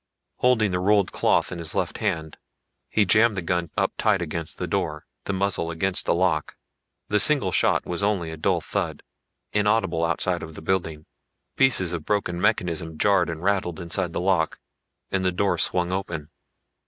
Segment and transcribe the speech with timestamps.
[0.37, 2.39] Holding the rolled cloth in his left hand,
[2.89, 6.55] he jammed the gun up tight against the door, the muzzle against the lock.
[7.09, 9.03] The single shot was only a dull thud,
[9.53, 11.05] inaudible outside of the building.
[11.55, 14.59] Pieces of broken mechanism jarred and rattled inside the lock
[15.11, 16.31] and the door swung open.